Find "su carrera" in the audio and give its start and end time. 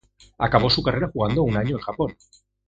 0.71-1.11